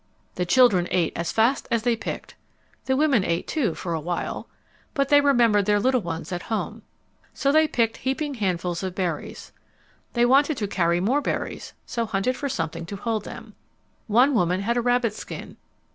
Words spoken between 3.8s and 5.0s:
a while. [Illustration: The bottom of the basket]